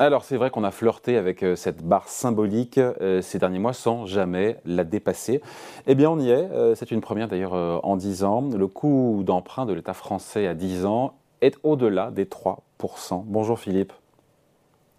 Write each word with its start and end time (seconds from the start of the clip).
Alors 0.00 0.24
c'est 0.24 0.38
vrai 0.38 0.48
qu'on 0.48 0.64
a 0.64 0.70
flirté 0.70 1.18
avec 1.18 1.42
euh, 1.42 1.56
cette 1.56 1.84
barre 1.84 2.08
symbolique 2.08 2.78
euh, 2.78 3.20
ces 3.20 3.38
derniers 3.38 3.58
mois 3.58 3.74
sans 3.74 4.06
jamais 4.06 4.56
la 4.64 4.82
dépasser. 4.82 5.42
Eh 5.86 5.94
bien 5.94 6.08
on 6.08 6.18
y 6.18 6.30
est, 6.30 6.50
euh, 6.52 6.74
c'est 6.74 6.90
une 6.90 7.02
première 7.02 7.28
d'ailleurs 7.28 7.52
en 7.52 7.96
10 7.96 8.24
ans. 8.24 8.40
Le 8.40 8.66
coût 8.66 9.20
d'emprunt 9.26 9.66
de 9.66 9.74
l'État 9.74 9.92
français 9.92 10.46
à 10.46 10.54
10 10.54 10.86
ans 10.86 11.12
est 11.42 11.58
au-delà 11.64 12.10
des 12.10 12.24
3%. 12.24 13.24
Bonjour 13.26 13.58
Philippe. 13.58 13.92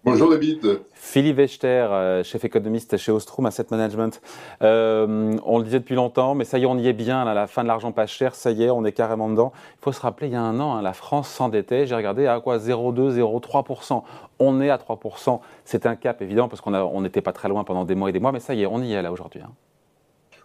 Bonjour 0.04 0.30
David. 0.30 0.80
Philippe 0.94 1.36
Wechter, 1.36 1.66
euh, 1.92 2.24
chef 2.24 2.44
économiste 2.44 2.96
chez 2.96 3.12
Ostrom 3.12 3.46
Asset 3.46 3.66
Management. 3.70 4.20
Euh, 4.60 5.36
on 5.44 5.58
le 5.58 5.64
disait 5.64 5.78
depuis 5.78 5.94
longtemps, 5.94 6.34
mais 6.34 6.44
ça 6.44 6.58
y 6.58 6.64
est, 6.64 6.66
on 6.66 6.76
y 6.76 6.88
est 6.88 6.92
bien. 6.92 7.24
à 7.24 7.34
la 7.34 7.46
fin 7.46 7.62
de 7.62 7.68
l'argent 7.68 7.92
pas 7.92 8.08
cher, 8.08 8.34
ça 8.34 8.50
y 8.50 8.64
est, 8.64 8.70
on 8.70 8.84
est 8.84 8.90
carrément 8.90 9.30
dedans. 9.30 9.52
Il 9.78 9.84
faut 9.84 9.92
se 9.92 10.00
rappeler, 10.00 10.26
il 10.26 10.32
y 10.32 10.36
a 10.36 10.42
un 10.42 10.58
an, 10.58 10.74
hein, 10.74 10.82
la 10.82 10.92
France 10.92 11.28
s'endettait. 11.28 11.86
J'ai 11.86 11.94
regardé 11.94 12.26
à 12.26 12.40
quoi 12.40 12.58
0,2, 12.58 13.12
0,3%. 13.12 14.02
On 14.40 14.60
est 14.60 14.70
à 14.70 14.76
3%. 14.76 15.38
C'est 15.64 15.86
un 15.86 15.94
cap, 15.94 16.20
évidemment, 16.20 16.48
parce 16.48 16.60
qu'on 16.60 17.00
n'était 17.00 17.20
pas 17.20 17.32
très 17.32 17.48
loin 17.48 17.62
pendant 17.62 17.84
des 17.84 17.94
mois 17.94 18.08
et 18.08 18.12
des 18.12 18.18
mois, 18.18 18.32
mais 18.32 18.40
ça 18.40 18.54
y 18.54 18.62
est, 18.62 18.66
on 18.66 18.82
y 18.82 18.94
est 18.94 19.02
là 19.02 19.12
aujourd'hui. 19.12 19.40
Hein. 19.40 19.52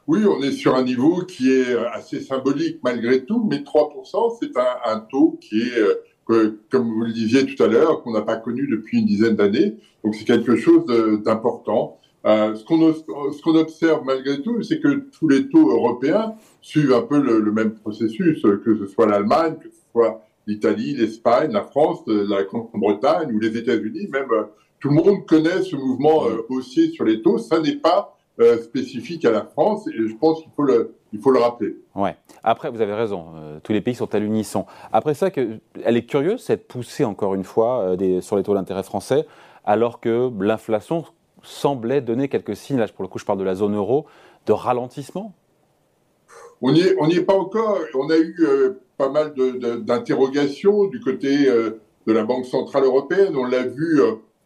Oui, 0.05 0.20
on 0.23 0.39
est 0.44 0.52
sur 0.52 0.76
un 0.76 0.84
niveau 0.84 1.23
qui 1.23 1.52
est 1.52 1.76
assez 1.94 2.22
symbolique 2.22 2.78
malgré 2.84 3.26
tout, 3.26 3.44
mais 3.50 3.58
3%, 3.58 4.38
c'est 4.39 4.55
un, 4.55 4.94
un, 4.94 5.00
taux 5.00 5.39
qui 5.42 5.64
est 5.64 5.81
euh, 6.34 6.59
comme 6.70 6.91
vous 6.91 7.02
le 7.02 7.13
disiez 7.13 7.45
tout 7.45 7.62
à 7.63 7.67
l'heure, 7.67 8.04
qu'on 8.04 8.12
n'a 8.12 8.22
pas 8.22 8.38
connu 8.38 8.67
depuis 8.67 8.99
une 8.99 9.05
dizaine 9.05 9.36
d'années. 9.36 9.76
Donc 10.04 10.16
c'est 10.16 10.26
quelque 10.26 10.55
chose 10.55 10.86
d'important. 11.23 11.98
Euh, 12.26 12.55
ce 12.55 12.66
qu'on 13.41 13.55
observe 13.55 14.03
malgré 14.05 14.41
tout, 14.41 14.62
c'est 14.62 14.80
que 14.80 15.05
tous 15.17 15.30
les 15.30 15.48
taux 15.48 15.70
européens 15.70 16.34
suivent 16.62 16.94
un 16.94 17.02
peu 17.02 17.22
le, 17.22 17.52
même 17.52 17.76
processus, 17.76 18.41
que 18.41 18.77
ce 18.77 18.86
soit 18.88 19.05
l'Allemagne, 19.05 19.55
que 19.62 19.70
ce 19.70 19.81
soit 19.91 20.22
l'Italie, 20.48 20.94
l'Espagne, 20.94 21.52
la 21.52 21.64
France, 21.64 22.00
la 22.08 22.44
Grande-Bretagne 22.44 23.33
ou 23.33 23.39
les 23.39 23.55
États-Unis. 23.55 24.08
Même 24.11 24.31
euh, 24.31 24.44
tout 24.80 24.89
le 24.89 24.95
monde 24.95 25.25
connaît 25.25 25.61
ce 25.61 25.75
mouvement 25.75 26.28
euh, 26.28 26.45
haussier 26.50 26.89
sur 26.89 27.05
les 27.05 27.22
taux. 27.22 27.38
Ça 27.38 27.59
n'est 27.59 27.75
pas 27.75 28.17
euh, 28.39 28.61
spécifique 28.61 29.25
à 29.25 29.31
la 29.31 29.41
France, 29.41 29.88
et 29.88 29.93
je 29.93 30.13
pense 30.13 30.43
qu'il 30.43 30.52
faut 30.55 30.61
le, 30.61 30.93
il 31.11 31.19
faut 31.19 31.31
le 31.31 31.39
rappeler. 31.39 31.75
Ouais. 31.95 32.16
Après, 32.43 32.69
vous 32.69 32.81
avez 32.81 32.93
raison, 32.93 33.30
euh, 33.35 33.59
tous 33.63 33.73
les 33.73 33.81
pays 33.81 33.95
sont 33.95 34.13
à 34.13 34.19
l'unisson. 34.19 34.67
Après 34.93 35.16
ça, 35.16 35.31
que, 35.31 35.57
elle 35.83 35.97
est 35.97 36.05
curieuse, 36.05 36.43
cette 36.43 36.67
poussée, 36.67 37.03
encore 37.03 37.33
une 37.33 37.43
fois, 37.43 37.81
euh, 37.81 37.95
des, 37.95 38.21
sur 38.21 38.35
les 38.38 38.43
taux 38.43 38.53
d'intérêt 38.53 38.83
français, 38.83 39.25
alors 39.65 39.99
que 39.99 40.30
l'inflation 40.39 41.03
semblait 41.41 41.99
donner 41.99 42.30
quelques 42.30 42.55
signes, 42.55 42.77
là 42.77 42.88
pour 42.88 43.02
le 43.02 43.09
coup 43.09 43.17
je 43.17 43.25
parle 43.25 43.39
de 43.39 43.43
la 43.43 43.55
zone 43.55 43.75
euro, 43.75 44.05
de 44.45 44.53
ralentissement 44.53 45.33
On 46.61 46.71
n'y 46.71 46.81
est, 46.81 47.23
pas 47.23 47.33
encore. 47.33 47.80
On 47.95 48.08
a 48.11 48.17
eu 48.17 48.38
pas 48.97 49.09
mal 49.09 49.33
d'interrogations 49.33 50.85
du 50.85 50.99
côté 50.99 51.45
de 51.47 52.13
la 52.13 52.23
Banque 52.23 52.45
Centrale 52.45 52.83
Européenne. 52.83 53.35
On 53.35 53.45
l'a 53.45 53.63
vu 53.63 53.99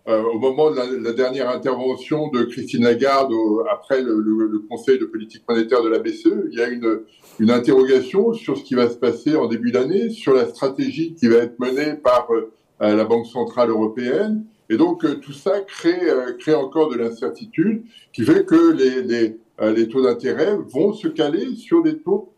euh, 0.07 0.23
au 0.23 0.39
moment 0.39 0.71
de 0.71 1.03
la, 1.03 1.13
dernière 1.13 1.49
intervention 1.49 2.29
de 2.29 2.41
Christine 2.43 2.83
Lagarde 2.83 3.31
après 3.71 4.01
le, 4.01 4.63
Conseil 4.67 4.97
de 4.97 5.05
politique 5.05 5.43
monétaire 5.47 5.83
de 5.83 5.89
la 5.89 5.99
BCE, 5.99 6.47
il 6.51 6.57
y 6.57 6.61
a 6.61 6.69
une, 6.69 7.01
une 7.39 7.51
interrogation 7.51 8.33
sur 8.33 8.57
ce 8.57 8.63
qui 8.63 8.73
va 8.73 8.89
se 8.89 8.95
passer 8.95 9.35
en 9.35 9.47
début 9.47 9.71
d'année, 9.71 10.09
sur 10.09 10.33
la 10.33 10.45
stratégie 10.45 11.13
qui 11.13 11.27
va 11.27 11.37
être 11.37 11.59
menée 11.59 11.93
par 11.93 12.27
euh, 12.31 12.51
la 12.79 13.03
Banque 13.03 13.27
centrale 13.27 13.69
européenne. 13.69 14.45
Et 14.69 14.77
donc 14.77 15.05
euh, 15.05 15.15
tout 15.15 15.33
ça 15.33 15.61
crée, 15.61 15.99
encore 16.53 16.89
de 16.89 16.97
l'incertitude 16.97 17.83
qui 18.11 18.23
fait 18.23 18.45
que 18.45 18.71
les, 18.71 19.35
les 19.75 19.87
taux 19.87 20.01
d'intérêt 20.01 20.57
vont 20.69 20.93
se 20.93 21.09
caler 21.09 21.55
sur 21.55 21.83
des 21.83 21.99
taux 21.99 22.33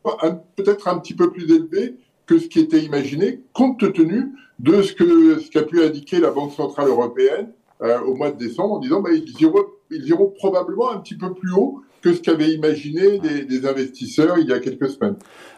peut-être 0.58 0.89
un 0.89 0.98
petit 0.98 1.14
peu 1.14 1.31
plus 1.31 1.50
élevés 1.50 1.95
que 2.25 2.39
ce 2.39 2.47
qui 2.47 2.59
était 2.59 2.81
imaginé, 2.81 3.41
compte 3.53 3.91
tenu 3.93 4.33
de 4.59 4.81
ce 4.81 4.93
que 4.93 5.39
ce 5.39 5.49
qu'a 5.52 5.63
pu 5.63 5.83
indiquer 5.83 6.19
la 6.19 6.31
Banque 6.31 6.53
centrale 6.53 6.88
européenne 6.88 7.49
euh, 7.81 7.99
au 8.02 8.15
mois 8.15 8.31
de 8.31 8.37
décembre 8.37 8.75
en 8.75 8.80
disant 8.80 9.02
bah, 9.02 9.09
ils, 9.11 9.42
iront, 9.42 10.33
probablement 10.37 10.92
un 10.92 10.98
petit 10.98 11.17
peu 11.17 11.33
plus 11.33 11.52
haut 11.52 11.81
que 12.02 12.14
ce 12.14 12.21
qu'avaient 12.21 12.52
imaginé 12.52 13.17
des, 13.20 13.65
investisseurs 13.65 14.37
il 14.37 14.48
y 14.48 14.53
a 14.53 14.59
quelques 14.59 14.89
semaines. 14.89 15.15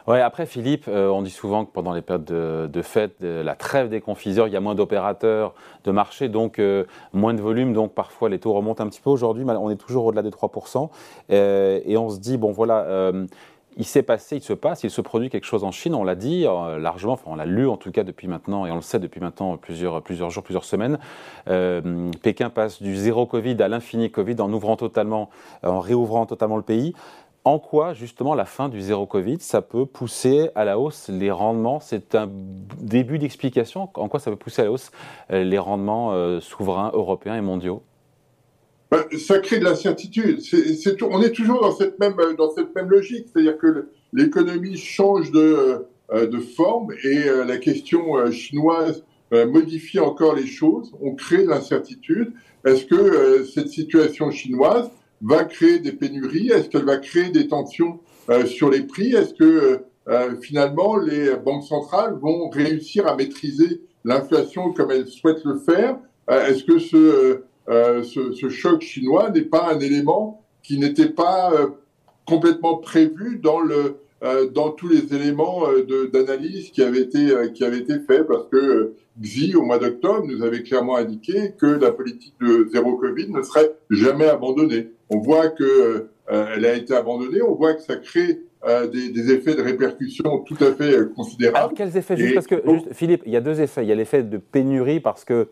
Ouais, 0.07 0.21
après 0.21 0.45
Philippe, 0.45 0.85
euh, 0.87 1.07
on 1.07 1.23
dit 1.23 1.31
souvent 1.31 1.65
que 1.65 1.71
pendant 1.71 1.91
les 1.93 2.03
périodes 2.03 2.25
de, 2.25 2.67
de 2.71 2.81
fête, 2.83 3.15
la 3.21 3.55
trêve 3.55 3.89
des 3.89 3.99
confiseurs, 3.99 4.47
il 4.47 4.53
y 4.53 4.55
a 4.55 4.59
moins 4.59 4.75
d'opérateurs 4.75 5.55
de 5.83 5.91
marché, 5.91 6.29
donc 6.29 6.59
euh, 6.59 6.85
moins 7.13 7.33
de 7.33 7.41
volume, 7.41 7.73
donc 7.73 7.95
parfois 7.95 8.29
les 8.29 8.37
taux 8.37 8.53
remontent 8.53 8.83
un 8.83 8.87
petit 8.87 9.01
peu. 9.01 9.09
Aujourd'hui, 9.09 9.43
on 9.43 9.69
est 9.71 9.75
toujours 9.75 10.05
au-delà 10.05 10.21
des 10.21 10.29
3%, 10.29 10.89
et 11.29 11.97
on 11.97 12.09
se 12.09 12.19
dit, 12.19 12.37
bon 12.37 12.51
voilà, 12.51 13.11
il 13.77 13.85
s'est 13.85 14.03
passé, 14.03 14.37
il 14.37 14.41
se 14.41 14.53
passe, 14.53 14.83
il 14.83 14.89
se 14.89 15.01
produit 15.01 15.29
quelque 15.29 15.45
chose 15.45 15.63
en 15.63 15.71
Chine, 15.71 15.95
on 15.95 16.03
l'a 16.03 16.15
dit 16.15 16.45
euh, 16.45 16.77
largement, 16.79 17.13
enfin 17.13 17.25
on 17.27 17.35
l'a 17.35 17.45
lu 17.45 17.67
en 17.67 17.77
tout 17.77 17.91
cas 17.91 18.03
depuis 18.03 18.27
maintenant, 18.27 18.65
et 18.65 18.71
on 18.71 18.75
le 18.75 18.81
sait 18.81 18.99
depuis 18.99 19.19
maintenant 19.19 19.57
plusieurs, 19.57 20.01
plusieurs 20.01 20.29
jours, 20.29 20.43
plusieurs 20.43 20.63
semaines. 20.63 20.97
Euh, 21.47 22.11
Pékin 22.21 22.49
passe 22.49 22.81
du 22.81 22.95
zéro 22.95 23.25
Covid 23.25 23.61
à 23.61 23.67
l'infini 23.67 24.09
Covid 24.09 24.39
en 24.39 24.51
ouvrant 24.51 24.75
totalement, 24.75 25.29
en 25.63 25.79
réouvrant 25.79 26.25
totalement 26.25 26.57
le 26.57 26.63
pays. 26.63 26.93
En 27.43 27.59
quoi, 27.59 27.93
justement, 27.93 28.33
la 28.33 28.45
fin 28.45 28.69
du 28.69 28.81
zéro 28.81 29.05
Covid, 29.05 29.39
ça 29.39 29.61
peut 29.61 29.85
pousser 29.85 30.49
à 30.55 30.65
la 30.65 30.79
hausse 30.79 31.09
les 31.09 31.29
rendements? 31.29 31.79
C'est 31.79 32.15
un 32.15 32.27
début 32.79 33.19
d'explication. 33.19 33.87
En 33.93 34.07
quoi 34.07 34.19
ça 34.19 34.31
peut 34.31 34.37
pousser 34.37 34.63
à 34.63 34.65
la 34.65 34.71
hausse 34.71 34.91
euh, 35.31 35.43
les 35.43 35.59
rendements 35.59 36.39
souverains, 36.39 36.89
européens 36.93 37.35
et 37.35 37.41
mondiaux? 37.41 37.83
Ça 39.17 39.39
crée 39.39 39.59
de 39.59 39.63
l'incertitude. 39.63 40.41
on 41.01 41.21
est 41.21 41.31
toujours 41.31 41.61
dans 41.61 41.75
cette 41.75 41.99
même, 41.99 42.15
dans 42.37 42.51
cette 42.51 42.73
même 42.75 42.89
logique, 42.89 43.27
c'est-à-dire 43.31 43.57
que 43.57 43.87
l'économie 44.13 44.77
change 44.77 45.31
de, 45.31 45.85
euh, 46.11 46.27
de 46.27 46.37
forme 46.39 46.91
et 47.03 47.27
euh, 47.27 47.45
la 47.45 47.57
question 47.57 48.17
euh, 48.17 48.31
chinoise 48.31 49.03
modifie 49.31 49.99
encore 49.99 50.35
les 50.35 50.45
choses. 50.45 50.93
On 51.01 51.13
crée 51.15 51.43
de 51.43 51.49
l'incertitude. 51.49 52.31
Est-ce 52.63 52.85
que 52.85 53.43
cette 53.43 53.67
situation 53.67 54.31
chinoise 54.31 54.89
va 55.21 55.43
créer 55.43 55.79
des 55.79 55.91
pénuries? 55.91 56.51
Est-ce 56.51 56.69
qu'elle 56.69 56.85
va 56.85 56.97
créer 56.97 57.31
des 57.31 57.47
tensions 57.47 57.99
sur 58.45 58.69
les 58.69 58.83
prix? 58.83 59.13
Est-ce 59.13 59.33
que 59.33 59.81
finalement 60.41 60.95
les 60.95 61.35
banques 61.35 61.65
centrales 61.65 62.13
vont 62.21 62.49
réussir 62.49 63.07
à 63.07 63.15
maîtriser 63.17 63.81
l'inflation 64.05 64.71
comme 64.71 64.91
elles 64.91 65.07
souhaitent 65.07 65.43
le 65.43 65.57
faire? 65.57 65.97
Est-ce 66.29 66.63
que 66.63 66.77
ce 66.79 67.41
euh, 67.69 68.03
ce, 68.03 68.31
ce, 68.33 68.49
choc 68.49 68.81
chinois 68.81 69.31
n'est 69.31 69.41
pas 69.41 69.71
un 69.71 69.79
élément 69.79 70.43
qui 70.61 70.77
n'était 70.77 71.09
pas 71.09 71.51
euh, 71.51 71.67
complètement 72.25 72.77
prévu 72.77 73.39
dans 73.41 73.59
le 73.59 73.97
euh, 74.23 74.47
dans 74.49 74.69
tous 74.69 74.87
les 74.87 75.13
éléments 75.13 75.63
d'analyse 76.13 76.69
qui 76.69 76.81
avaient 76.81 77.01
été 77.01 77.31
qui 77.53 77.65
avaient 77.65 77.79
été 77.79 77.99
faits 77.99 78.25
parce 78.27 78.47
que 78.49 78.93
Xi 79.21 79.55
au 79.55 79.63
mois 79.63 79.77
d'octobre 79.77 80.25
nous 80.27 80.43
avait 80.43 80.63
clairement 80.63 80.95
indiqué 80.95 81.53
que 81.59 81.65
la 81.65 81.91
politique 81.91 82.35
de 82.39 82.67
zéro 82.71 82.97
Covid 82.97 83.31
ne 83.31 83.41
serait 83.41 83.71
jamais 83.89 84.27
abandonnée. 84.27 84.91
On 85.09 85.19
voit 85.19 85.49
que 85.49 86.07
elle 86.27 86.65
a 86.65 86.75
été 86.75 86.95
abandonnée, 86.95 87.41
on 87.41 87.55
voit 87.55 87.73
que 87.73 87.81
ça 87.81 87.97
crée 87.97 88.41
des, 88.91 89.09
des, 89.09 89.31
effets 89.31 89.53
de 89.53 89.61
répercussion 89.61 90.39
tout 90.39 90.57
à 90.59 90.71
fait 90.73 91.13
considérables. 91.13 91.57
Alors 91.57 91.73
quels 91.73 91.95
effets? 91.97 92.17
Juste 92.17 92.33
parce 92.33 92.47
que 92.47 92.61
juste, 92.67 92.93
Philippe, 92.93 93.21
il 93.25 93.33
y 93.33 93.37
a 93.37 93.41
deux 93.41 93.61
effets. 93.61 93.83
Il 93.83 93.89
y 93.89 93.91
a 93.91 93.95
l'effet 93.95 94.23
de 94.23 94.37
pénurie 94.37 94.99
parce 94.99 95.23
que 95.23 95.49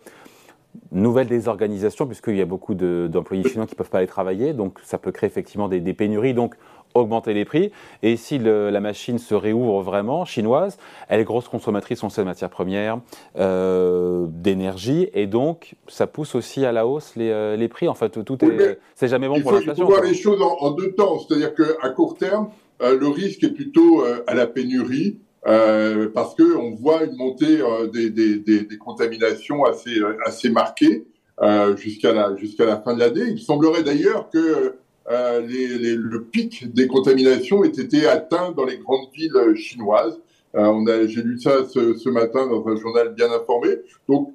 nouvelle 0.91 1.27
désorganisation, 1.27 2.05
puisqu'il 2.05 2.35
y 2.35 2.41
a 2.41 2.45
beaucoup 2.45 2.75
d'employés 2.75 3.47
chinois 3.47 3.65
qui 3.65 3.73
ne 3.73 3.77
peuvent 3.77 3.89
pas 3.89 3.99
aller 3.99 4.07
travailler, 4.07 4.53
donc 4.53 4.79
ça 4.83 4.97
peut 4.97 5.11
créer 5.11 5.27
effectivement 5.27 5.67
des, 5.67 5.93
pénuries, 5.93 6.33
donc 6.33 6.55
augmenter 6.93 7.33
les 7.33 7.45
prix. 7.45 7.71
Et 8.03 8.17
si 8.17 8.37
la 8.39 8.79
machine 8.79 9.17
se 9.17 9.33
réouvre 9.33 9.81
vraiment, 9.81 10.25
chinoise, 10.25 10.77
elle 11.09 11.19
est 11.19 11.23
grosse 11.23 11.47
consommatrice, 11.47 12.03
on 12.03 12.09
sait, 12.09 12.21
de 12.21 12.27
matières 12.27 12.49
premières, 12.49 12.99
euh, 13.37 14.27
d'énergie, 14.29 15.09
et 15.13 15.25
donc 15.25 15.75
ça 15.87 16.07
pousse 16.07 16.35
aussi 16.35 16.65
à 16.65 16.71
la 16.71 16.85
hausse 16.85 17.15
les, 17.15 17.29
euh, 17.29 17.55
les 17.55 17.67
prix. 17.67 17.87
En 17.87 17.95
fait, 17.95 18.23
tout 18.23 18.45
est, 18.45 18.79
c'est 18.95 19.07
jamais 19.07 19.27
bon 19.27 19.41
pour 19.41 19.51
l'inflation. 19.51 19.85
Il 19.85 19.87
faut 19.87 19.93
voir 19.93 20.03
les 20.03 20.13
choses 20.13 20.41
en, 20.41 20.71
deux 20.71 20.91
temps, 20.91 21.19
c'est-à-dire 21.19 21.53
qu'à 21.55 21.89
court 21.89 22.15
terme, 22.17 22.49
euh, 22.81 22.97
le 22.97 23.07
risque 23.07 23.43
est 23.43 23.53
plutôt 23.53 24.03
à 24.27 24.33
la 24.33 24.47
pénurie, 24.47 25.17
euh, 25.45 26.09
parce 26.13 26.35
que 26.35 26.55
on 26.55 26.71
voit 26.71 27.03
une 27.03 27.15
montée 27.17 27.59
euh, 27.59 27.87
des, 27.87 28.09
des, 28.09 28.37
des, 28.37 28.61
des, 28.61 28.77
contaminations 28.77 29.65
assez 29.65 29.99
euh, 29.99 30.15
assez 30.25 30.49
marquées 30.49 31.05
euh, 31.41 31.75
jusqu'à 31.75 32.13
la 32.13 32.35
jusqu'à 32.37 32.65
la 32.65 32.77
fin 32.77 32.93
de 32.93 32.99
l'année. 32.99 33.25
Il 33.29 33.41
semblerait 33.41 33.83
d'ailleurs 33.83 34.29
que 34.29 34.75
les, 35.09 35.67
les, 35.77 35.95
le 35.95 36.23
pic 36.23 36.73
des 36.73 36.87
contaminations 36.87 37.65
ait 37.65 37.67
été 37.67 38.07
atteint 38.07 38.51
dans 38.51 38.63
les 38.63 38.77
grandes 38.77 39.09
villes 39.13 39.53
chinoises. 39.55 40.17
on 40.53 40.87
a 40.87 41.05
j'ai 41.07 41.21
lu 41.21 41.37
ça 41.41 41.65
ce, 41.65 41.95
ce, 41.95 42.07
matin 42.07 42.47
dans 42.47 42.65
un 42.65 42.77
journal 42.77 43.13
bien 43.13 43.29
informé. 43.29 43.79
Donc 44.07 44.33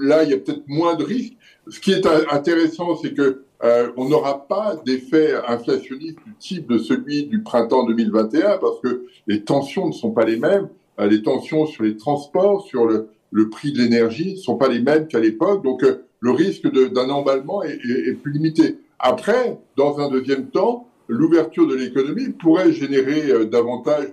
là, 0.00 0.24
il 0.24 0.30
y 0.30 0.34
a 0.34 0.38
peut-être 0.38 0.66
moins 0.66 0.96
de 0.96 1.04
risques. 1.04 1.36
Ce 1.68 1.78
qui 1.78 1.92
est 1.92 2.04
intéressant, 2.32 2.96
c'est 2.96 3.14
que 3.14 3.44
euh, 3.64 3.90
on 3.96 4.08
n'aura 4.08 4.46
pas 4.46 4.76
d'effet 4.86 5.34
inflationniste 5.46 6.18
du 6.24 6.34
type 6.38 6.70
de 6.70 6.78
celui 6.78 7.24
du 7.24 7.42
printemps 7.42 7.84
2021 7.84 8.58
parce 8.58 8.80
que 8.80 9.06
les 9.26 9.42
tensions 9.42 9.88
ne 9.88 9.92
sont 9.92 10.12
pas 10.12 10.24
les 10.24 10.36
mêmes. 10.36 10.68
Euh, 11.00 11.08
les 11.08 11.22
tensions 11.22 11.66
sur 11.66 11.82
les 11.82 11.96
transports, 11.96 12.64
sur 12.66 12.86
le, 12.86 13.08
prix 13.50 13.72
de 13.72 13.78
l'énergie 13.78 14.34
ne 14.34 14.38
sont 14.38 14.56
pas 14.56 14.68
les 14.68 14.80
mêmes 14.80 15.08
qu'à 15.08 15.18
l'époque. 15.18 15.64
Donc 15.64 15.82
euh, 15.82 16.04
le 16.20 16.30
risque 16.30 16.70
d'un 16.70 17.10
emballement 17.10 17.62
est, 17.62 18.12
plus 18.22 18.32
limité. 18.32 18.78
Après, 18.98 19.58
dans 19.76 19.98
un 19.98 20.08
deuxième 20.08 20.46
temps, 20.46 20.88
l'ouverture 21.08 21.66
de 21.66 21.74
l'économie 21.74 22.30
pourrait 22.30 22.72
générer 22.72 23.46
davantage 23.46 24.06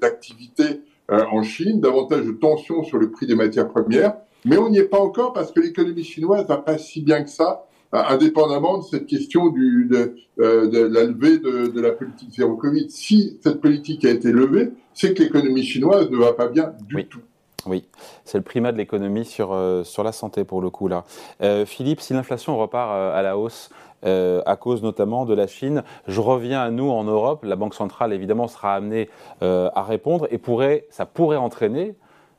d'activités 0.00 0.80
en 1.08 1.44
Chine, 1.44 1.80
davantage 1.80 2.26
de 2.26 2.32
tensions 2.32 2.82
sur 2.82 2.98
le 2.98 3.12
prix 3.12 3.26
des 3.26 3.36
matières 3.36 3.68
premières 3.68 4.16
Mais 4.44 4.58
on 4.58 4.68
n'y 4.68 4.78
est 4.78 4.88
pas 4.88 4.98
encore 4.98 5.32
parce 5.32 5.52
que 5.52 5.60
l'économie 5.60 6.02
chinoise 6.02 6.44
va 6.48 6.56
pas 6.56 6.76
si 6.76 7.00
bien 7.02 7.22
que 7.22 7.30
ça, 7.30 7.64
indépendamment 7.92 8.78
de 8.78 8.84
cette 8.84 9.06
question 9.06 9.48
du, 9.48 9.88
de, 9.90 10.14
la 10.36 11.04
levée 11.04 11.38
de, 11.38 11.80
la 11.80 11.92
politique 11.92 12.32
zéro 12.32 12.56
Covid. 12.56 12.90
Si 12.90 13.38
cette 13.42 13.60
politique 13.60 14.04
a 14.04 14.10
été 14.10 14.32
levée, 14.32 14.70
c'est 14.94 15.14
que 15.14 15.22
l'économie 15.22 15.62
chinoise 15.62 16.10
ne 16.10 16.16
va 16.16 16.32
pas 16.32 16.48
bien 16.48 16.72
du 16.88 17.06
tout. 17.06 17.20
Oui, 17.66 17.84
c'est 18.24 18.38
le 18.38 18.44
primat 18.44 18.72
de 18.72 18.76
l'économie 18.76 19.24
sur, 19.24 19.52
euh, 19.52 19.84
sur 19.84 20.02
la 20.02 20.10
santé 20.10 20.42
pour 20.44 20.60
le 20.60 20.70
coup 20.70 20.88
là. 20.88 21.04
Euh, 21.42 21.64
Philippe, 21.64 22.00
si 22.00 22.12
l'inflation 22.12 22.56
repart 22.58 22.90
euh, 22.90 23.16
à 23.16 23.22
la 23.22 23.38
hausse, 23.38 23.70
à 24.04 24.56
cause 24.56 24.82
notamment 24.82 25.26
de 25.26 25.32
la 25.32 25.46
Chine, 25.46 25.84
je 26.08 26.20
reviens 26.20 26.60
à 26.60 26.70
nous 26.72 26.90
en 26.90 27.04
Europe. 27.04 27.44
La 27.44 27.54
Banque 27.54 27.74
centrale 27.74 28.12
évidemment 28.12 28.48
sera 28.48 28.74
amenée 28.74 29.08
à 29.40 29.84
répondre 29.84 30.26
et 30.32 30.38
pourrait, 30.38 30.86
ça 30.90 31.06
pourrait 31.06 31.36
entraîner 31.36 31.94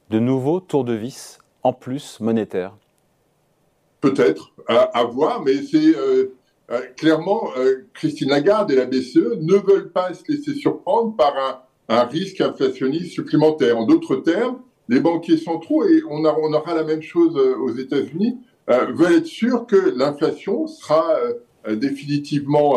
de 0.09 0.19
nouveaux 0.19 0.59
tours 0.59 0.83
de 0.83 0.91
vis 0.91 1.39
en 1.63 1.71
plus 1.71 2.19
monétaires. 2.19 2.73
Peut-être, 4.03 4.51
à, 4.67 5.05
voir, 5.05 5.41
mais 5.45 5.63
c'est 5.63 5.95
clairement 6.97 7.51
Christine 7.93 8.27
Lagarde 8.27 8.69
et 8.69 8.75
la 8.75 8.85
BCE 8.85 9.37
ne 9.39 9.55
veulent 9.55 9.93
pas 9.93 10.13
se 10.13 10.29
laisser 10.29 10.55
surprendre 10.55 11.15
par 11.15 11.63
un, 11.87 12.03
risque 12.03 12.41
inflationniste 12.41 13.13
supplémentaire. 13.13 13.77
En 13.77 13.85
d'autres 13.85 14.17
termes, 14.17 14.57
les 14.89 14.99
banquiers 14.99 15.37
centraux, 15.37 15.85
et 15.85 16.03
on, 16.09 16.25
aura 16.25 16.75
la 16.75 16.83
même 16.83 17.01
chose 17.01 17.37
euh, 17.37 17.55
aux 17.55 17.71
États-Unis, 17.77 18.39
euh, 18.69 18.87
veulent 18.93 19.19
être 19.19 19.25
sûrs 19.25 19.65
que 19.65 19.93
l'inflation 19.95 20.67
sera 20.67 21.15
euh, 21.65 21.75
définitivement 21.77 22.75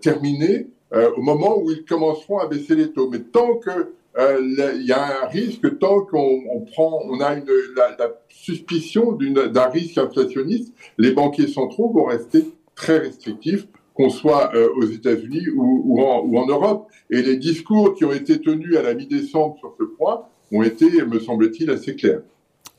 terminée 0.00 0.68
au 1.14 1.20
moment 1.20 1.58
où 1.58 1.70
ils 1.70 1.84
commenceront 1.84 2.38
à 2.38 2.46
baisser 2.46 2.74
les 2.74 2.90
taux. 2.90 3.10
Mais 3.10 3.20
tant 3.20 3.56
que 3.56 3.92
il 4.18 4.84
y 4.84 4.92
a 4.92 5.22
un 5.22 5.26
risque, 5.28 5.78
tant 5.78 6.00
qu'on 6.00 7.20
a 7.20 7.36
la, 7.36 8.14
suspicion 8.28 9.12
d'un 9.12 9.68
risque 9.68 9.98
inflationniste, 9.98 10.74
les 10.96 11.12
banquiers 11.12 11.46
centraux 11.46 11.92
vont 11.92 12.04
rester 12.04 12.44
très 12.74 12.98
restrictifs, 12.98 13.66
qu'on 13.94 14.10
soit 14.10 14.52
aux 14.76 14.86
États-Unis 14.86 15.48
ou, 15.56 16.00
en, 16.00 16.46
Europe. 16.46 16.88
Et 17.10 17.22
les 17.22 17.36
discours 17.36 17.94
qui 17.94 18.04
ont 18.04 18.12
été 18.12 18.40
tenus 18.40 18.76
à 18.76 18.82
la 18.82 18.94
mi-décembre 18.94 19.56
sur 19.58 19.74
ce 19.78 19.84
point 19.84 20.22
ont 20.52 20.62
été, 20.62 20.86
me 21.04 21.18
semble-t-il, 21.18 21.70
assez 21.70 21.96
clairs. 21.96 22.20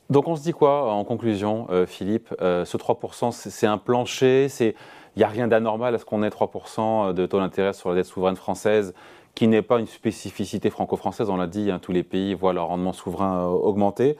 Donc 0.08 0.26
on 0.26 0.34
se 0.34 0.42
dit 0.42 0.52
quoi 0.52 0.92
en 0.92 1.04
conclusion, 1.04 1.68
euh, 1.70 1.86
Philippe 1.86 2.34
euh, 2.40 2.64
Ce 2.64 2.76
3%, 2.76 3.30
c'est 3.32 3.66
un 3.66 3.78
plancher, 3.78 4.48
il 4.60 4.74
n'y 5.16 5.22
a 5.22 5.28
rien 5.28 5.46
d'anormal 5.46 5.94
à 5.94 5.98
ce 5.98 6.04
qu'on 6.04 6.22
ait 6.22 6.28
3% 6.28 7.12
de 7.12 7.26
taux 7.26 7.38
d'intérêt 7.38 7.72
sur 7.72 7.90
la 7.90 7.94
dette 7.94 8.06
souveraine 8.06 8.36
française, 8.36 8.92
qui 9.34 9.48
n'est 9.48 9.62
pas 9.62 9.78
une 9.78 9.86
spécificité 9.86 10.70
franco-française, 10.70 11.30
on 11.30 11.36
l'a 11.36 11.46
dit, 11.46 11.70
hein, 11.70 11.78
tous 11.80 11.92
les 11.92 12.02
pays 12.02 12.34
voient 12.34 12.52
leur 12.52 12.66
rendement 12.66 12.92
souverain 12.92 13.44
euh, 13.44 13.46
augmenter. 13.46 14.16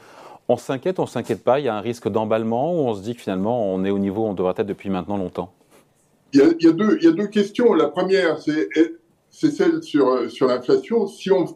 On 0.48 0.56
s'inquiète, 0.56 0.98
on 0.98 1.06
s'inquiète 1.06 1.44
pas, 1.44 1.60
il 1.60 1.66
y 1.66 1.68
a 1.68 1.76
un 1.76 1.80
risque 1.80 2.08
d'emballement 2.08 2.72
ou 2.74 2.88
on 2.88 2.94
se 2.94 3.02
dit 3.02 3.14
que 3.14 3.20
finalement 3.20 3.72
on 3.72 3.84
est 3.84 3.90
au 3.90 3.98
niveau 3.98 4.22
où 4.22 4.26
on 4.26 4.34
devrait 4.34 4.54
être 4.56 4.66
depuis 4.66 4.90
maintenant 4.90 5.16
longtemps? 5.16 5.52
Il 6.32 6.40
y, 6.60 6.66
a, 6.68 6.72
deux, 6.72 7.26
questions. 7.26 7.74
La 7.74 7.88
première, 7.88 8.38
c'est 8.38 9.50
celle 9.50 9.82
sur, 9.82 10.08
euh, 10.08 10.28
sur 10.28 10.46
l'inflation. 10.46 11.06
Si 11.06 11.30
on, 11.30 11.46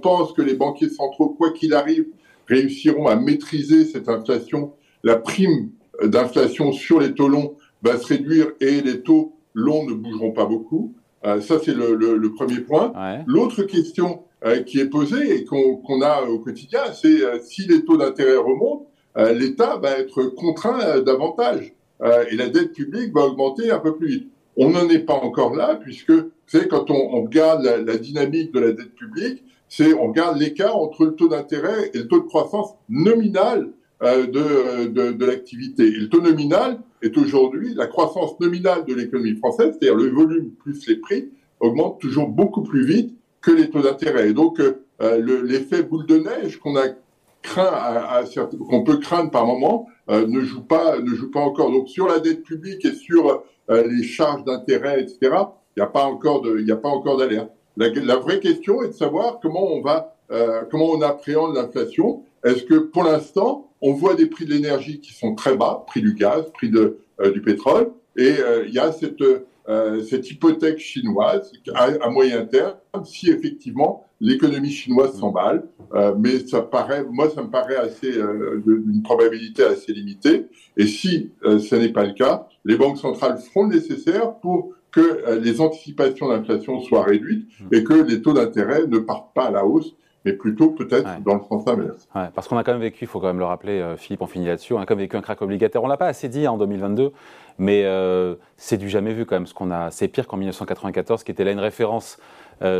pense 0.00 0.32
que 0.32 0.40
les 0.40 0.54
banquiers 0.54 0.88
centraux, 0.88 1.28
quoi 1.30 1.52
qu'il 1.52 1.74
arrive, 1.74 2.06
réussiront 2.46 3.06
à 3.06 3.16
maîtriser 3.16 3.84
cette 3.84 4.08
inflation, 4.08 4.72
la 5.02 5.16
prime 5.16 5.70
d'inflation 6.02 6.72
sur 6.72 7.00
les 7.00 7.14
taux 7.14 7.28
longs 7.28 7.56
va 7.82 7.98
se 7.98 8.06
réduire 8.06 8.48
et 8.60 8.80
les 8.80 9.02
taux 9.02 9.36
longs 9.52 9.84
ne 9.84 9.92
bougeront 9.92 10.32
pas 10.32 10.46
beaucoup. 10.46 10.94
Euh, 11.24 11.40
ça, 11.40 11.58
c'est 11.64 11.74
le, 11.74 11.94
le, 11.94 12.32
premier 12.32 12.60
point. 12.60 12.92
L'autre 13.26 13.62
question 13.62 14.22
euh, 14.44 14.62
qui 14.62 14.80
est 14.80 14.88
posée 14.88 15.36
et 15.36 15.44
qu'on 15.44 16.02
a 16.02 16.22
au 16.22 16.38
quotidien, 16.38 16.80
c'est 16.92 17.42
si 17.42 17.66
les 17.66 17.84
taux 17.84 17.96
d'intérêt 17.96 18.36
remontent, 18.36 18.86
l'État 19.16 19.76
va 19.76 19.92
être 19.92 20.24
contraint 20.24 21.00
davantage 21.00 21.72
et 22.02 22.36
la 22.36 22.48
dette 22.48 22.72
publique 22.72 23.14
va 23.14 23.22
augmenter 23.22 23.70
un 23.70 23.78
peu 23.78 23.94
plus 23.94 24.08
vite. 24.08 24.28
On 24.56 24.70
n'en 24.70 24.88
est 24.88 25.00
pas 25.00 25.14
encore 25.14 25.54
là, 25.54 25.76
puisque, 25.76 26.10
vous 26.10 26.30
savez, 26.46 26.68
quand 26.68 26.90
on, 26.90 27.22
regarde 27.22 27.64
la, 27.64 27.96
dynamique 27.96 28.52
de 28.52 28.60
la 28.60 28.72
dette 28.72 28.94
publique, 28.94 29.42
c'est 29.68 29.94
on 29.94 30.08
regarde 30.08 30.38
l'écart 30.38 30.76
entre 30.76 31.04
le 31.06 31.14
taux 31.14 31.28
d'intérêt 31.28 31.90
et 31.94 31.98
le 31.98 32.06
taux 32.06 32.20
de 32.20 32.26
croissance 32.26 32.74
nominal 32.88 33.62
euh, 33.62 33.70
de, 34.02 34.86
de, 34.88 35.12
de 35.12 35.24
l'activité. 35.24 35.84
Et 35.84 35.90
le 35.92 36.08
taux 36.08 36.20
nominal 36.20 36.78
est 37.00 37.16
aujourd'hui, 37.16 37.74
la 37.74 37.86
croissance 37.86 38.38
nominale 38.40 38.84
de 38.84 38.94
l'économie 38.94 39.36
française, 39.36 39.76
c'est-à-dire 39.78 39.96
le 39.96 40.10
volume 40.10 40.50
plus 40.50 40.86
les 40.88 40.96
prix, 40.96 41.30
augmente 41.60 42.00
toujours 42.00 42.28
beaucoup 42.28 42.62
plus 42.62 42.84
vite 42.84 43.16
que 43.40 43.50
les 43.50 43.70
taux 43.70 43.82
d'intérêt. 43.82 44.30
Et 44.30 44.34
donc, 44.34 44.60
euh, 44.60 45.42
l'effet 45.44 45.82
boule 45.82 46.06
de 46.06 46.18
neige 46.18 46.58
qu'on 46.58 46.76
a 46.76 46.88
craint, 47.44 48.24
qu'on 48.68 48.82
peut 48.82 48.96
craindre 48.96 49.30
par 49.30 49.46
moment, 49.46 49.86
euh, 50.10 50.26
ne 50.26 50.40
joue 50.40 50.62
pas, 50.62 50.98
ne 50.98 51.14
joue 51.14 51.30
pas 51.30 51.40
encore. 51.40 51.70
Donc, 51.70 51.88
sur 51.88 52.08
la 52.08 52.18
dette 52.18 52.42
publique 52.42 52.84
et 52.84 52.94
sur 52.94 53.44
euh, 53.70 53.86
les 53.86 54.02
charges 54.02 54.44
d'intérêt, 54.44 55.00
etc. 55.00 55.18
Il 55.76 55.80
n'y 55.80 55.82
a 55.82 55.86
pas 55.86 56.04
encore 56.04 56.40
de, 56.42 56.58
il 56.58 56.70
a 56.72 56.76
pas 56.76 56.88
encore 56.88 57.16
d'alerte. 57.16 57.50
La, 57.76 57.88
la, 57.88 58.16
vraie 58.16 58.40
question 58.40 58.82
est 58.82 58.88
de 58.88 58.92
savoir 58.92 59.40
comment 59.40 59.66
on 59.72 59.80
va, 59.80 60.14
euh, 60.30 60.62
comment 60.70 60.90
on 60.90 61.02
appréhende 61.02 61.54
l'inflation. 61.54 62.22
Est-ce 62.44 62.64
que 62.64 62.74
pour 62.74 63.04
l'instant, 63.04 63.70
on 63.84 63.92
voit 63.92 64.14
des 64.14 64.26
prix 64.26 64.46
de 64.46 64.50
l'énergie 64.54 64.98
qui 64.98 65.12
sont 65.12 65.34
très 65.34 65.56
bas, 65.56 65.84
prix 65.86 66.00
du 66.00 66.14
gaz, 66.14 66.50
prix 66.54 66.70
de, 66.70 67.00
euh, 67.20 67.30
du 67.30 67.42
pétrole, 67.42 67.90
et 68.16 68.32
euh, 68.40 68.64
il 68.66 68.72
y 68.72 68.78
a 68.78 68.90
cette, 68.92 69.20
euh, 69.68 70.02
cette 70.02 70.30
hypothèque 70.30 70.78
chinoise 70.78 71.52
à, 71.74 72.08
moyen 72.08 72.46
terme, 72.46 72.76
si 73.04 73.28
effectivement 73.30 74.06
l'économie 74.20 74.70
chinoise 74.70 75.18
s'emballe, 75.18 75.64
mais 76.18 76.38
ça 76.38 76.62
paraît, 76.62 77.04
moi 77.04 77.28
ça 77.28 77.42
me 77.42 77.50
paraît 77.50 77.76
assez 77.76 78.12
d'une 78.12 79.02
probabilité 79.02 79.64
assez 79.64 79.92
limitée. 79.92 80.46
Et 80.76 80.86
si 80.86 81.30
ce 81.42 81.74
n'est 81.74 81.90
pas 81.90 82.06
le 82.06 82.14
cas, 82.14 82.48
les 82.64 82.76
banques 82.76 82.98
centrales 82.98 83.38
feront 83.38 83.66
le 83.66 83.76
nécessaire 83.76 84.34
pour 84.36 84.72
que 84.92 85.38
les 85.40 85.60
anticipations 85.60 86.28
d'inflation 86.28 86.80
soient 86.80 87.02
réduites 87.02 87.48
et 87.70 87.84
que 87.84 87.94
les 87.94 88.22
taux 88.22 88.32
d'intérêt 88.32 88.86
ne 88.86 88.98
partent 88.98 89.34
pas 89.34 89.46
à 89.46 89.50
la 89.50 89.66
hausse, 89.66 89.94
mais 90.24 90.32
plutôt 90.32 90.70
peut-être 90.70 91.22
dans 91.22 91.34
le 91.34 91.40
sens 91.48 91.66
inverse. 91.66 92.08
Ouais, 92.14 92.28
parce 92.34 92.48
qu'on 92.48 92.56
a 92.56 92.64
quand 92.64 92.72
même 92.72 92.80
vécu, 92.80 93.04
il 93.04 93.06
faut 93.06 93.20
quand 93.20 93.26
même 93.26 93.38
le 93.38 93.44
rappeler, 93.44 93.80
euh, 93.80 93.96
Philippe, 93.96 94.22
on 94.22 94.26
finit 94.26 94.46
là-dessus, 94.46 94.72
on 94.72 94.78
a 94.78 94.86
quand 94.86 94.94
même 94.94 95.04
vécu 95.04 95.16
un 95.16 95.20
crack 95.20 95.42
obligataire. 95.42 95.82
On 95.82 95.86
l'a 95.86 95.96
pas 95.96 96.06
assez 96.06 96.28
dit 96.28 96.46
hein, 96.46 96.52
en 96.52 96.58
2022, 96.58 97.12
mais 97.58 97.84
euh, 97.84 98.34
c'est 98.56 98.76
du 98.78 98.88
jamais 98.88 99.12
vu 99.12 99.26
quand 99.26 99.36
même. 99.36 99.46
Ce 99.46 99.54
qu'on 99.54 99.70
a, 99.70 99.90
c'est 99.90 100.08
pire 100.08 100.26
qu'en 100.26 100.36
1994, 100.36 101.24
qui 101.24 101.30
était 101.30 101.44
là 101.44 101.52
une 101.52 101.60
référence 101.60 102.18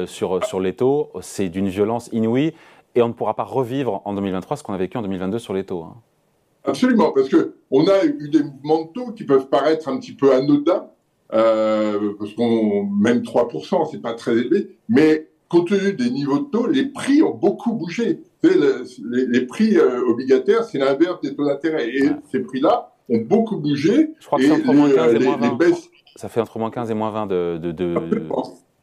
sur 0.06 0.44
sur 0.44 0.60
les 0.60 0.72
taux. 0.72 1.10
C'est 1.20 1.48
d'une 1.48 1.68
violence 1.68 2.08
inouïe, 2.12 2.54
et 2.94 3.02
on 3.02 3.08
ne 3.08 3.12
pourra 3.12 3.34
pas 3.34 3.42
revivre 3.42 4.02
en 4.04 4.14
2023 4.14 4.56
ce 4.56 4.62
qu'on 4.62 4.72
a 4.72 4.78
vécu 4.78 4.96
en 4.96 5.02
2022 5.02 5.38
sur 5.38 5.52
les 5.52 5.64
taux. 5.64 5.82
Hein. 5.82 5.96
Absolument, 6.64 7.12
parce 7.12 7.28
que 7.28 7.56
on 7.70 7.86
a 7.88 8.04
eu 8.04 8.30
des 8.30 8.42
mouvements 8.42 8.84
de 8.84 8.92
taux 8.92 9.12
qui 9.12 9.24
peuvent 9.24 9.48
paraître 9.48 9.88
un 9.88 9.98
petit 9.98 10.14
peu 10.14 10.32
anodins, 10.32 10.86
euh, 11.32 12.14
parce 12.18 12.32
qu'on 12.34 12.84
même 12.84 13.18
3%, 13.18 13.90
c'est 13.90 14.00
pas 14.00 14.14
très 14.14 14.32
élevé, 14.32 14.78
mais 14.88 15.28
compte 15.54 15.68
tenu 15.68 15.92
des 15.92 16.10
niveaux 16.10 16.40
de 16.40 16.44
taux, 16.44 16.66
les 16.66 16.86
prix 16.86 17.22
ont 17.22 17.34
beaucoup 17.34 17.72
bougé. 17.72 18.22
Les, 18.42 19.26
les, 19.26 19.46
prix 19.46 19.78
euh, 19.78 20.02
obligataires, 20.06 20.64
c'est 20.64 20.78
l'inverse 20.78 21.20
des 21.22 21.34
taux 21.34 21.46
d'intérêt, 21.46 21.88
et 21.88 22.10
ces 22.30 22.40
prix-là 22.40 22.92
ont 23.08 23.18
beaucoup 23.18 23.56
bougé. 23.56 24.10
Je 24.18 24.26
crois 24.26 24.38
que 24.38 24.50
entre 24.50 24.72
moins 24.72 24.90
15 24.90 25.14
et 25.14 25.18
moins 25.18 25.36
20. 25.36 25.54
Baisses... 25.56 25.90
Ça 26.16 26.28
fait 26.28 26.40
entre 26.40 26.58
moins 26.58 26.70
15 26.70 26.90
et 26.90 26.94
moins 26.94 27.10
20 27.10 27.26
de. 27.26 27.58
de, 27.58 27.72
de... 27.72 27.94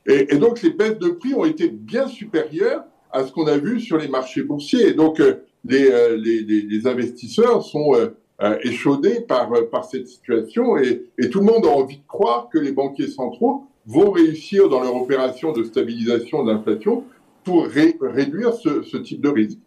Et, 0.07 0.33
et, 0.33 0.37
donc, 0.37 0.61
les 0.63 0.71
baisses 0.71 0.97
de 0.97 1.09
prix 1.09 1.33
ont 1.35 1.45
été 1.45 1.69
bien 1.69 2.07
supérieures 2.07 2.83
à 3.11 3.23
ce 3.25 3.31
qu'on 3.31 3.47
a 3.47 3.57
vu 3.57 3.79
sur 3.79 3.97
les 3.97 4.07
marchés 4.07 4.43
boursiers. 4.43 4.87
Et 4.87 4.93
donc, 4.93 5.19
euh, 5.19 5.43
euh, 5.71 6.17
les, 6.17 6.87
investisseurs 6.87 7.63
sont 7.63 7.93
euh, 7.95 8.57
échaudés 8.63 9.21
par, 9.21 9.51
par 9.69 9.85
cette 9.85 10.07
situation 10.07 10.77
et, 10.77 11.03
et, 11.19 11.29
tout 11.29 11.39
le 11.39 11.45
monde 11.45 11.65
a 11.65 11.69
envie 11.69 11.97
de 11.97 12.07
croire 12.07 12.49
que 12.49 12.57
les 12.57 12.71
banquiers 12.71 13.07
centraux 13.07 13.67
vont 13.85 14.11
réussir 14.11 14.69
dans 14.69 14.81
leur 14.81 14.95
opération 14.95 15.51
de 15.51 15.63
stabilisation 15.63 16.43
de 16.43 16.51
l'inflation 16.51 17.03
pour 17.43 17.65
réduire 17.65 18.53
ce, 18.53 18.83
ce, 18.83 18.97
type 18.97 19.21
de 19.21 19.29
risque. 19.29 19.57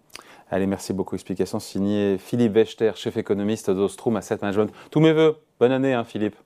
Allez, 0.50 0.66
merci 0.66 0.92
beaucoup. 0.92 1.16
Explication 1.16 1.58
signée 1.58 2.16
Philippe 2.18 2.54
Wechter, 2.54 2.92
chef 2.94 3.16
économiste 3.16 3.70
d'Ostrom 3.70 4.16
Asset 4.16 4.38
Management. 4.40 4.70
Tous 4.90 5.00
mes 5.00 5.12
voeux. 5.12 5.36
Bonne 5.58 5.72
année, 5.72 5.94
hein, 5.94 6.04
Philippe. 6.04 6.36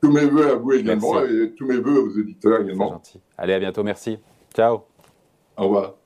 Tous 0.00 0.12
mes 0.12 0.26
voeux 0.26 0.48
à 0.48 0.54
vous 0.54 0.72
également 0.72 1.20
et 1.24 1.52
tous 1.56 1.66
mes 1.66 1.78
voeux 1.78 2.00
aux 2.00 2.18
éditeurs 2.18 2.62
également. 2.62 2.92
Gentil. 2.92 3.20
Allez, 3.36 3.54
à 3.54 3.58
bientôt. 3.58 3.82
Merci. 3.82 4.18
Ciao. 4.54 4.82
Au 5.56 5.64
revoir. 5.64 5.97